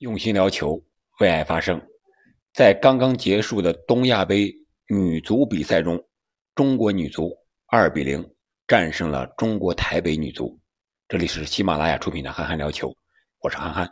[0.00, 0.78] 用心聊球，
[1.20, 1.80] 为爱发声。
[2.52, 4.54] 在刚刚结束的东亚杯
[4.90, 5.98] 女足比赛中，
[6.54, 7.34] 中国女足
[7.68, 8.22] 二比零
[8.66, 10.60] 战胜了中国台北女足。
[11.08, 12.90] 这里是喜马拉雅出品的《憨憨聊球》，
[13.40, 13.90] 我是憨憨。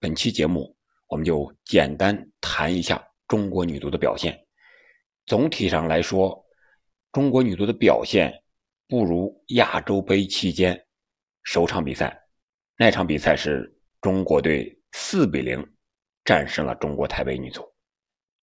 [0.00, 0.76] 本期节目，
[1.06, 4.36] 我们就简单谈一下中国女足的表现。
[5.24, 6.44] 总体上来说，
[7.12, 8.42] 中国女足的表现
[8.88, 10.84] 不如亚洲杯期间
[11.44, 12.20] 首场比赛。
[12.76, 14.76] 那场比赛是中国队。
[14.96, 15.60] 四比零
[16.24, 17.68] 战胜了中国台北女足。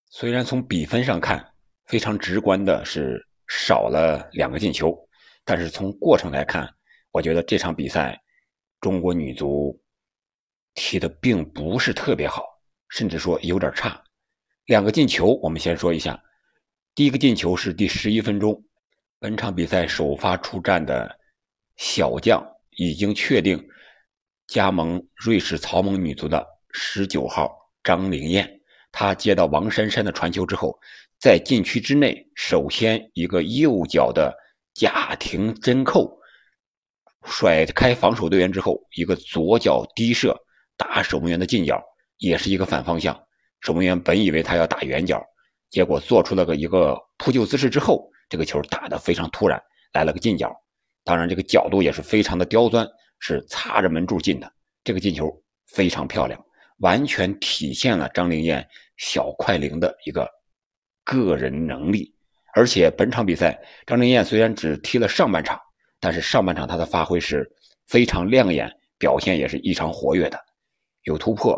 [0.09, 1.53] 虽然从比分上看，
[1.85, 4.93] 非常直观的是少了两个进球，
[5.45, 6.69] 但是从过程来看，
[7.11, 8.21] 我觉得这场比赛
[8.81, 9.81] 中国女足
[10.73, 12.43] 踢的并不是特别好，
[12.89, 14.03] 甚至说有点差。
[14.65, 16.21] 两个进球，我们先说一下。
[16.93, 18.61] 第一个进球是第十一分钟，
[19.19, 21.17] 本场比赛首发出战的
[21.77, 23.65] 小将已经确定。
[24.51, 27.49] 加盟瑞士曹盟女足的十九号
[27.85, 28.59] 张灵艳，
[28.91, 30.77] 她接到王珊珊的传球之后，
[31.17, 34.35] 在禁区之内，首先一个右脚的
[34.73, 36.19] 假停真扣，
[37.23, 40.37] 甩开防守队员之后，一个左脚低射
[40.75, 41.81] 打守门员的近角，
[42.17, 43.17] 也是一个反方向。
[43.61, 45.23] 守门员本以为他要打远角，
[45.69, 50.53] 结果做出了个一个扑救姿势之后，这个球打得非常突然，来了个近角。
[51.05, 52.85] 当然，这个角度也是非常的刁钻。
[53.21, 54.51] 是擦着门柱进的，
[54.83, 55.31] 这个进球
[55.67, 56.43] 非常漂亮，
[56.79, 60.29] 完全体现了张灵艳小快灵的一个
[61.05, 62.13] 个人能力。
[62.53, 65.57] 而且本场比赛，张灵艳虽然只踢了上半场，
[66.01, 67.49] 但是上半场她的发挥是
[67.87, 70.37] 非常亮眼，表现也是异常活跃的，
[71.03, 71.57] 有突破，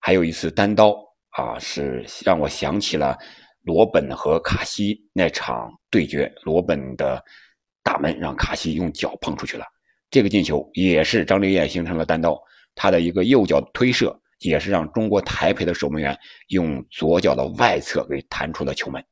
[0.00, 0.96] 还有一次单刀
[1.30, 3.16] 啊，是让我想起了
[3.62, 7.22] 罗本和卡西那场对决，罗本的
[7.84, 9.64] 大门让卡西用脚碰出去了。
[10.12, 12.38] 这个进球也是张灵艳形成了单刀，
[12.74, 16.16] 他的一个右脚推射也是让中国台北的守门员
[16.48, 19.02] 用左脚的外侧给弹出了球门，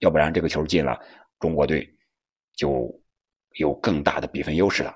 [0.00, 1.00] 要不然这个球进了，
[1.40, 1.88] 中国队
[2.54, 2.86] 就
[3.58, 4.94] 有更大的比分优势了。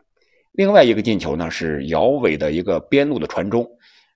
[0.52, 3.66] 另外一个进球呢是姚伟的一个边路的传中，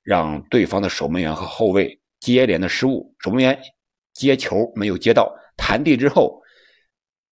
[0.03, 3.59] 让对方的守门员和后卫接连的失误，守门员
[4.13, 6.39] 接球没有接到，弹地之后，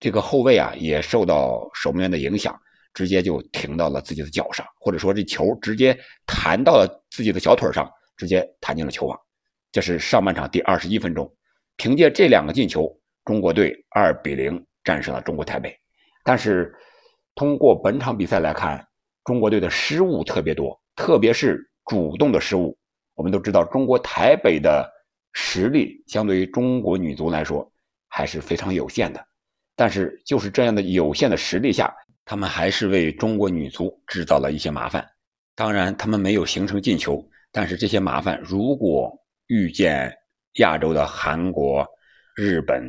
[0.00, 2.58] 这个后卫啊也受到守门员的影响。
[2.94, 9.18] 直接就停到了自己的脚上，或者说这球直接弹到了自己的小腿上，直接弹进了球网。
[9.70, 11.30] 这是上半场第二十一分钟，
[11.76, 12.90] 凭借这两个进球，
[13.24, 15.78] 中国队二比零战胜了中国台北。
[16.24, 16.74] 但是
[17.34, 18.84] 通过本场比赛来看，
[19.24, 22.76] 中国队的失误特别多，特别是主动的失误。
[23.14, 24.90] 我们都知道，中国台北的
[25.32, 27.70] 实力相对于中国女足来说
[28.08, 29.24] 还是非常有限的。
[29.76, 31.94] 但是就是这样的有限的实力下，
[32.28, 35.02] 他们还是为中国女足制造了一些麻烦，
[35.54, 39.10] 当然他们没有形成进球，但是这些麻烦如果
[39.46, 40.14] 遇见
[40.56, 41.86] 亚洲的韩国、
[42.36, 42.84] 日本、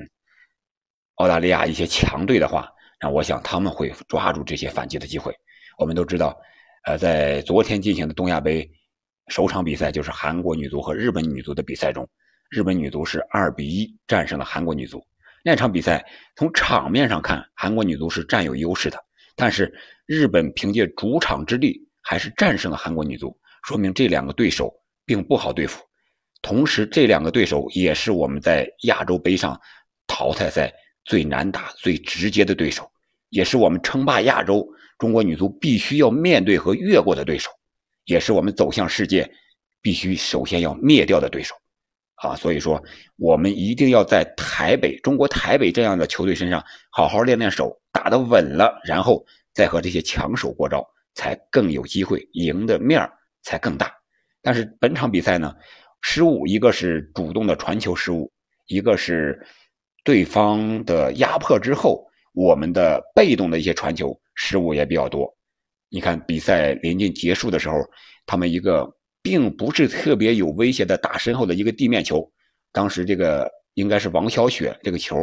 [1.15, 2.69] 澳大利亚一些强队的话，
[2.99, 5.33] 那我想他们会抓住这些反击的机会。
[5.77, 6.37] 我们都知道，
[6.83, 8.69] 呃，在昨天进行的东亚杯
[9.29, 12.05] 首场比赛，就是韩国女足和日本女足的比赛中，
[12.49, 15.01] 日本女足是二比一战胜了韩国女足。
[15.45, 19.01] 那场比赛从场面上看，韩国女足是占有优势的。
[19.39, 19.73] 但是
[20.05, 23.33] 日本凭借主场之力还是战胜了韩国女足，
[23.63, 24.69] 说明这两个对手
[25.05, 25.81] 并不好对付。
[26.41, 29.57] 同时，这两个对手也是我们在亚洲杯上
[30.07, 30.73] 淘汰赛
[31.05, 32.85] 最难打、最直接的对手，
[33.29, 34.67] 也是我们称霸亚洲
[34.97, 37.49] 中国女足必须要面对和越过的对手，
[38.03, 39.29] 也是我们走向世界
[39.81, 41.55] 必须首先要灭掉的对手。
[42.21, 42.83] 啊，所以说
[43.15, 50.85] 我们一定要在台北、中国台北这样的球队身上好好练练手，打得稳了，然后再和这些强手过招，
[51.15, 53.09] 才更有机会赢的面儿
[53.43, 53.89] 才更大。
[54.41, 55.55] 但是本场比赛呢，
[56.01, 58.29] 失误一个是主动的传球失误，
[58.67, 59.41] 一个是
[60.03, 65.33] 对方的压迫之后，我们的被动的一些传球失误也比较多。
[65.89, 67.77] 你看比赛临近结束的时候，
[68.25, 68.93] 他们一个。
[69.21, 72.31] 并不是特别有威胁的打身后的一个地面球，
[72.71, 75.17] 当时这个应该是王小雪，这个球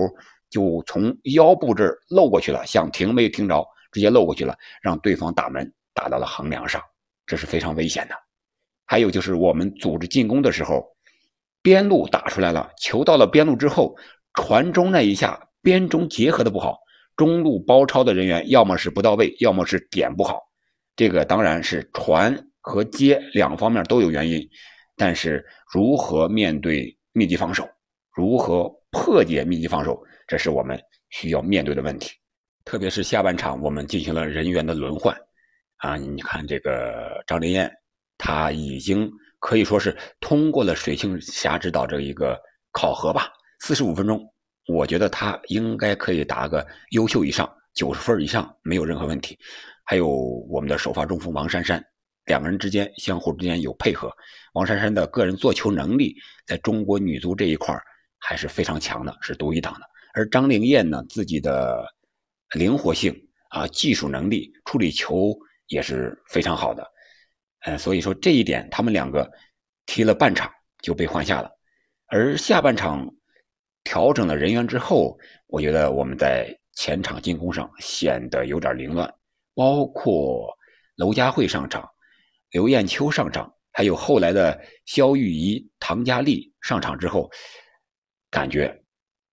[0.50, 6.80] 就从腰部这儿漏过去了，想停没停着，直接漏过去了，让对方打门打到了横梁上，
[7.26, 8.14] 这是非常危险的。
[8.84, 10.86] 还有就是我们组织进攻的时候，
[11.62, 13.96] 边路打出来了，球到了边路之后，
[14.34, 16.78] 传中那一下边中结合的不好，
[17.16, 20.42] 中路包抄的人员要么是不到位，要么是点不好，
[20.94, 22.46] 这个当然是传。
[22.66, 24.44] 和接两方面都有原因，
[24.96, 27.64] 但是如何面对密集防守，
[28.12, 30.76] 如何破解密集防守，这是我们
[31.10, 32.10] 需要面对的问题。
[32.64, 35.16] 特别是下半场，我们进行了人员的轮换，
[35.76, 37.72] 啊，你看这个张林艳，
[38.18, 39.08] 他已经
[39.38, 42.36] 可以说是通过了水庆霞指导这一个
[42.72, 43.30] 考核吧。
[43.60, 44.20] 四十五分钟，
[44.66, 49.38] 我觉得他应该可以打个优秀以上，九十分以上没有任何问题。
[49.84, 50.08] 还有
[50.50, 51.80] 我们的首发中锋王珊珊，
[52.26, 54.12] 两个人之间相互之间有配合。
[54.52, 56.14] 王珊珊的个人做球能力，
[56.46, 57.74] 在中国女足这一块
[58.18, 59.80] 还是非常强的，是独一档的。
[60.12, 61.86] 而张灵艳呢，自己的
[62.54, 63.14] 灵活性
[63.48, 65.36] 啊，技术能力，处理球
[65.68, 66.86] 也是非常好的。
[67.60, 69.30] 呃，所以说这一点，他们两个
[69.86, 70.50] 踢了半场
[70.82, 71.50] 就被换下了，
[72.08, 73.10] 而下半场。
[73.88, 79.08] 调整了人员之后，我觉得我们在前场进攻上显得有点凌乱，
[79.54, 80.52] 包括
[80.96, 81.88] 娄佳慧上场，
[82.50, 87.30] 刘艳秋上场，还有后来的肖玉怡、唐佳丽上场之后，
[88.30, 88.82] 感觉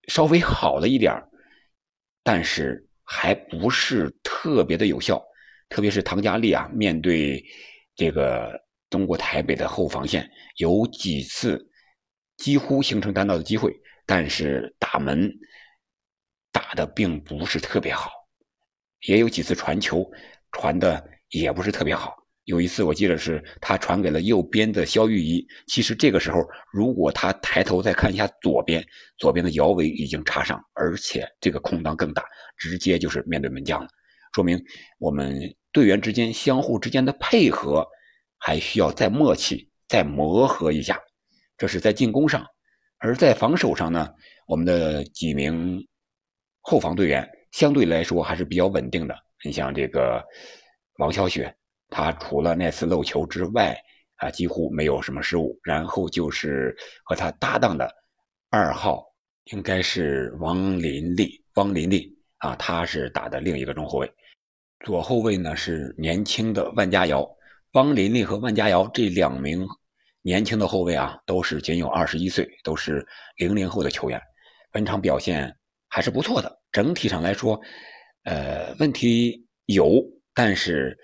[0.08, 1.14] 稍微好了一点
[2.24, 5.24] 但是还不是特别的有效，
[5.70, 7.44] 特别是唐佳丽啊，面对
[7.96, 11.70] 这个中国台北的后防线，有几次
[12.38, 13.74] 几乎形成单刀的机会。
[14.06, 15.34] 但是打门
[16.52, 18.12] 打的并不是特别好，
[19.08, 20.06] 也有几次传球
[20.52, 22.14] 传的也不是特别好。
[22.46, 26.40] 有一次我记得是他传给了右边的肖玉怡，其实这个时候
[26.72, 28.86] 如果他抬头再看一下左边，
[29.18, 32.24] 左边的姚伟已经插上，而且这个空档更大，
[32.58, 33.88] 直接就是面对门将了。
[34.34, 34.62] 说明
[35.00, 35.40] 我们
[35.72, 37.88] 队员之间相互之间的配合
[38.38, 41.00] 还需要再默契、再磨合一下。
[41.58, 42.46] 这是在进攻上。
[42.98, 44.10] 而在防守上呢，
[44.48, 45.86] 我们的几名
[46.62, 49.16] 后防队员相对来说还是比较稳定的。
[49.46, 50.24] 你像这个
[50.98, 51.54] 王小雪，
[51.94, 53.78] 他除了那次漏球之外
[54.16, 55.58] 啊，几乎没有什么失误。
[55.64, 56.76] 然后就是
[57.06, 57.88] 和他搭档的
[58.50, 59.06] 二号，
[59.52, 64.12] 应该是王林丽，汪林丽啊，他是打的另一个中后卫。
[64.84, 67.24] 左后卫呢是年轻的万佳瑶，
[67.74, 69.68] 汪林丽和万佳瑶这两名。
[70.26, 73.06] 年轻的后卫啊，都是仅有二十一岁，都是
[73.36, 74.18] 零零后的球员。
[74.72, 75.54] 本场表现
[75.90, 77.60] 还是不错的，整体上来说，
[78.24, 80.02] 呃，问题有，
[80.34, 80.98] 但是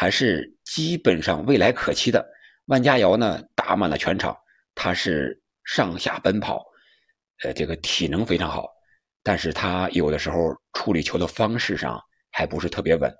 [0.00, 2.24] 还是基本上未来可期的。
[2.66, 4.36] 万佳瑶呢，打满了全场，
[4.72, 6.64] 他是上下奔跑，
[7.42, 8.68] 呃，这个体能非常好，
[9.24, 12.00] 但是他有的时候处理球的方式上
[12.30, 13.12] 还不是特别稳。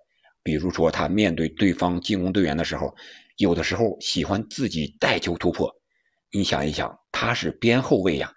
[0.45, 2.95] 比如说，他面对对方进攻队员的时候，
[3.39, 5.69] 有的时候喜欢自己带球突破。
[6.31, 8.33] 你想一想，他是边后卫呀，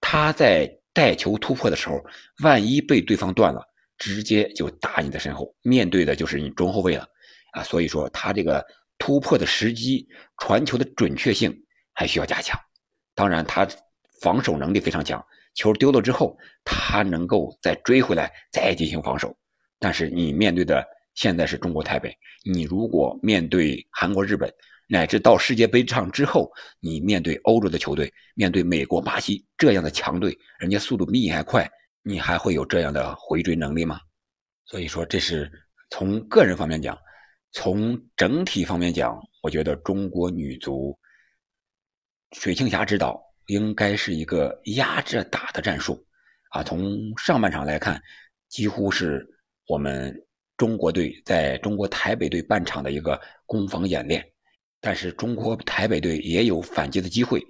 [0.00, 2.00] 他在带球突破的时候，
[2.44, 3.60] 万一被对方断了，
[3.98, 7.04] 直接就打你的身后，面对的就是你中后卫了
[7.52, 7.62] 啊。
[7.62, 8.64] 所以说，他这个
[8.98, 10.06] 突破的时机、
[10.38, 11.54] 传球的准确性
[11.92, 12.58] 还需要加强。
[13.14, 13.68] 当然，他
[14.20, 15.24] 防守能力非常强，
[15.54, 19.36] 球丢了之后，他能够再追回来，再进行防守。
[19.78, 20.86] 但是你面对的。
[21.14, 24.50] 现在是中国台北，你如果面对韩国、日本，
[24.86, 31.68] 乃至到世界杯上之后，你面对欧洲的球队，面对美国、巴西这样的强队，人家速度比你还快，
[32.04, 34.00] 你还会有这样的回追能力吗？
[34.64, 35.50] 所以说，这是
[35.90, 36.96] 从个人方面讲，
[37.52, 40.98] 从整体方面讲，我觉得中国女足
[42.32, 46.06] 水庆霞指导应该是一个压着打的战术
[46.50, 46.62] 啊。
[46.62, 48.02] 从上半场来看，
[48.48, 49.26] 几乎是
[49.66, 50.26] 我们。
[50.56, 54.22] 中国队在中国台北队半场的一个攻防演练，
[54.78, 57.40] 但是中国台北队也有反击的机会，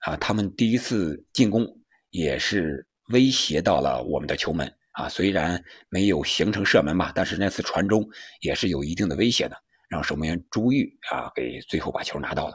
[0.00, 1.66] 啊，他们第一次进攻
[2.10, 8.06] 也是威胁到了我们的球门啊，虽然没有形成射门吧，但是那次传中
[8.40, 9.56] 也是有一定的威胁的，
[9.88, 12.54] 让守门员朱玉啊给最后把球拿到了，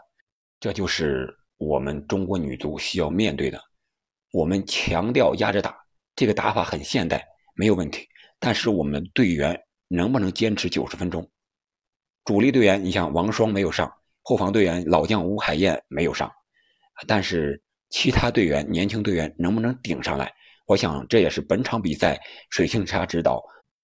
[0.60, 1.28] 这就是
[1.58, 3.62] 我们中国女足需要面对的。
[4.32, 5.76] 我们强调压着打，
[6.16, 7.26] 这个打法很现代，
[7.56, 8.08] 没有问题，
[8.40, 9.60] 但是我们队员。
[9.90, 11.32] 能不能坚持九十分钟？
[12.26, 13.90] 主力队员，你像王霜没有上，
[14.22, 16.30] 后防队员老将吴海燕没有上，
[17.08, 20.34] 但是其他队员年轻队员能不能顶上来？
[20.68, 22.20] 我想这也是本场比赛
[22.50, 23.42] 水庆霞指导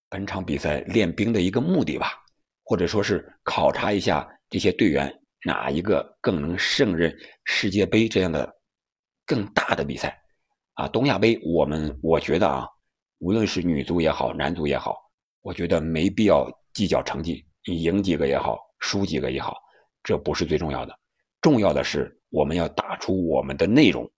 [0.09, 2.11] 本场比赛练兵的一个目的吧，
[2.65, 5.11] 或者说是考察一下这些队员
[5.45, 8.53] 哪一个更能胜任世界杯这样的
[9.25, 10.21] 更大的比赛
[10.73, 10.85] 啊？
[10.89, 12.67] 东亚杯我们我觉得啊，
[13.19, 14.97] 无论是女足也好，男足也好。
[15.41, 19.55] 我觉得没必要计较成绩，你赢几个也好，输几个也好，
[20.03, 20.93] 这不是最重要的。
[21.39, 24.09] 重要的是我们要打出我们的内容，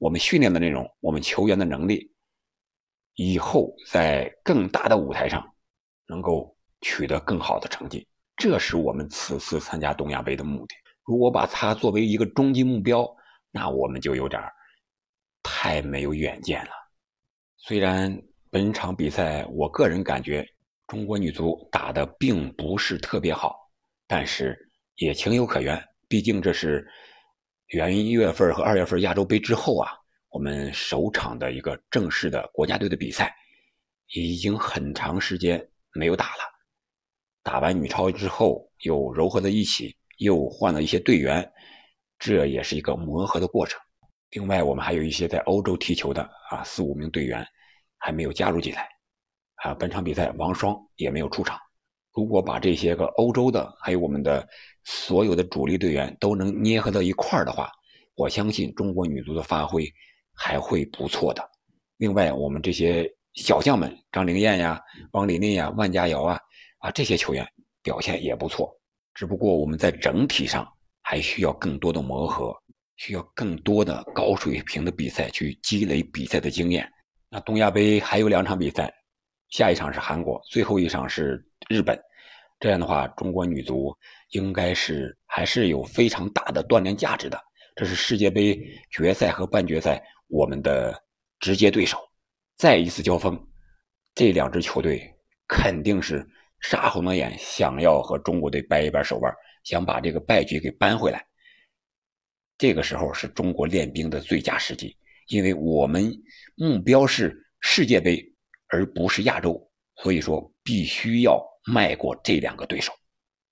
[0.00, 2.10] 我们训练的内容，我们球员的能力，
[3.14, 5.46] 以后在更大的舞台上
[6.08, 10.74] 能够取得更好的成绩，这是我们此次参加东亚杯的目的。
[11.04, 13.06] 如果把它作为一个终极目标，
[13.50, 14.42] 那我们就有点
[15.42, 16.70] 太没有远见了。
[17.58, 18.20] 虽然。
[18.52, 20.44] 本场比赛，我个人感觉
[20.88, 23.54] 中国女足打的并不是特别好，
[24.08, 24.58] 但是
[24.96, 25.80] 也情有可原。
[26.08, 26.84] 毕竟这是
[27.70, 29.92] 元一月份和二月份亚洲杯之后啊，
[30.30, 33.32] 我们首场的一个正式的国家队的比赛，
[34.14, 36.42] 已经很长时间没有打了。
[37.44, 41.48] 打完女超之后，又柔合在一起，又换了一些队员，
[42.18, 43.80] 这也是一个磨合的过程。
[44.30, 47.46] 另外，我们还有一些在欧洲踢球的啊，四五名队员
[47.98, 48.88] 还没有加入进来。
[49.62, 51.56] 啊，本场比赛王霜也没有出场。
[52.12, 54.46] 如果把这些个欧洲的，还有我们的
[54.92, 57.70] 所有的主力队员都能捏合到一块儿的话，
[58.16, 59.88] 我相信中国女足的发挥
[60.34, 61.48] 还会不错的。
[61.98, 64.80] 另外，我们这些小将们，张灵艳呀、
[65.12, 66.36] 王琳琳呀、万佳瑶啊，
[66.78, 67.46] 啊，这些球员
[67.84, 68.68] 表现也不错。
[69.14, 70.66] 只不过我们在整体上
[71.02, 72.52] 还需要更多的磨合，
[72.96, 76.90] 需要更多的高水平的比赛去积累比赛的经验。
[77.28, 78.92] 那东亚杯还有两场比赛。
[79.50, 81.96] 下一场是韩国，最后一场是日本。
[82.60, 83.92] 这样的话，中国女足
[84.30, 87.40] 应该是还是有非常大的锻炼价值的。
[87.74, 88.56] 这是世界杯
[88.90, 90.94] 决赛和半决赛我们的
[91.40, 91.98] 直接对手，
[92.56, 93.36] 再一次交锋，
[94.14, 95.02] 这两支球队
[95.48, 96.24] 肯定是
[96.60, 101.26] 杀红了眼，想要和中国队掰一掰手腕，想把这个败局给扳回来。
[102.58, 104.94] 这个时候是中国练兵的最佳时机，
[105.28, 106.12] 因为我们
[106.54, 108.24] 目标是世界杯。
[108.72, 109.60] 而不是亚洲，
[109.96, 112.92] 所以说必须要迈过这两个对手。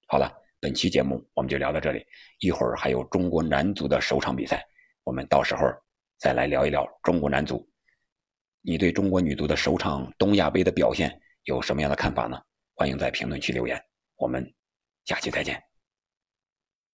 [0.08, 2.04] 好了，本期节目我们就聊到这里，
[2.40, 4.66] 一会儿还有中国男足的首场比赛，
[5.04, 5.62] 我们到时候
[6.18, 7.64] 再来聊一聊中国男足。
[8.60, 12.40] 你对中国女足的首场东亚杯的表现有什么样的看法呢？
[12.74, 13.80] 欢迎在评论区留言，
[14.16, 14.52] 我们
[15.04, 15.67] 下期再见。